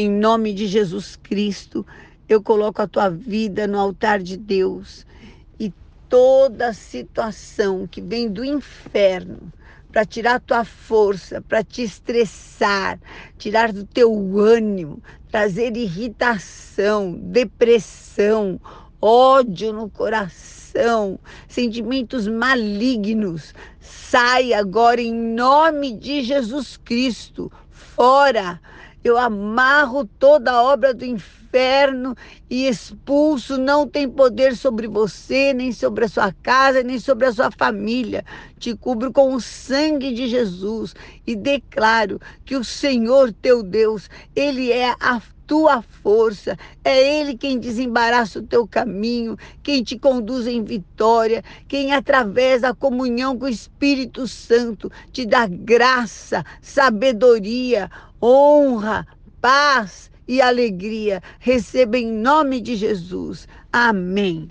Em 0.00 0.08
nome 0.08 0.54
de 0.54 0.66
Jesus 0.66 1.14
Cristo, 1.14 1.86
eu 2.26 2.42
coloco 2.42 2.80
a 2.80 2.88
tua 2.88 3.10
vida 3.10 3.66
no 3.66 3.78
altar 3.78 4.18
de 4.18 4.34
Deus 4.34 5.04
e 5.58 5.70
toda 6.08 6.72
situação 6.72 7.86
que 7.86 8.00
vem 8.00 8.26
do 8.26 8.42
inferno 8.42 9.52
para 9.92 10.06
tirar 10.06 10.36
a 10.36 10.40
tua 10.40 10.64
força, 10.64 11.42
para 11.42 11.62
te 11.62 11.82
estressar, 11.82 12.98
tirar 13.36 13.74
do 13.74 13.84
teu 13.84 14.10
ânimo, 14.38 15.02
trazer 15.30 15.76
irritação, 15.76 17.12
depressão, 17.12 18.58
ódio 19.02 19.70
no 19.70 19.90
coração, 19.90 21.18
sentimentos 21.46 22.26
malignos. 22.26 23.52
Sai 23.78 24.54
agora 24.54 25.02
em 25.02 25.12
nome 25.12 25.92
de 25.92 26.22
Jesus 26.22 26.78
Cristo, 26.78 27.52
fora. 27.68 28.58
Eu 29.02 29.16
amarro 29.16 30.04
toda 30.04 30.52
a 30.52 30.62
obra 30.62 30.92
do 30.94 31.04
inferno 31.04 31.39
inferno 31.50 32.16
e 32.48 32.68
expulso 32.68 33.58
não 33.58 33.86
tem 33.86 34.08
poder 34.08 34.56
sobre 34.56 34.86
você, 34.86 35.52
nem 35.52 35.72
sobre 35.72 36.04
a 36.04 36.08
sua 36.08 36.32
casa, 36.42 36.82
nem 36.82 36.98
sobre 36.98 37.26
a 37.26 37.32
sua 37.32 37.50
família. 37.50 38.24
Te 38.58 38.74
cubro 38.76 39.12
com 39.12 39.34
o 39.34 39.40
sangue 39.40 40.14
de 40.14 40.28
Jesus 40.28 40.94
e 41.26 41.34
declaro 41.34 42.20
que 42.44 42.56
o 42.56 42.64
Senhor 42.64 43.32
teu 43.32 43.62
Deus, 43.62 44.08
ele 44.34 44.70
é 44.70 44.94
a 45.00 45.20
tua 45.46 45.82
força, 45.82 46.56
é 46.84 47.18
Ele 47.18 47.36
quem 47.36 47.58
desembaraça 47.58 48.38
o 48.38 48.46
teu 48.46 48.68
caminho, 48.68 49.36
quem 49.64 49.82
te 49.82 49.98
conduz 49.98 50.46
em 50.46 50.62
vitória, 50.62 51.42
quem, 51.66 51.92
através 51.92 52.62
da 52.62 52.72
comunhão 52.72 53.36
com 53.36 53.46
o 53.46 53.48
Espírito 53.48 54.28
Santo, 54.28 54.88
te 55.10 55.26
dá 55.26 55.48
graça, 55.48 56.44
sabedoria, 56.62 57.90
honra, 58.22 59.04
paz 59.40 60.08
e 60.30 60.40
alegria. 60.40 61.20
Receba 61.40 61.98
em 61.98 62.06
nome 62.06 62.60
de 62.60 62.76
Jesus. 62.76 63.48
Amém. 63.72 64.48